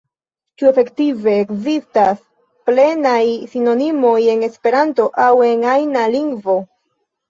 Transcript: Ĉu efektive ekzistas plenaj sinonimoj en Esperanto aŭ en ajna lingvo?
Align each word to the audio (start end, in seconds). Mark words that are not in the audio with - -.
Ĉu 0.61 0.69
efektive 0.69 1.35
ekzistas 1.41 2.25
plenaj 2.71 3.21
sinonimoj 3.55 4.19
en 4.35 4.45
Esperanto 4.51 5.11
aŭ 5.29 5.33
en 5.55 5.71
ajna 5.81 6.13
lingvo? 6.21 6.63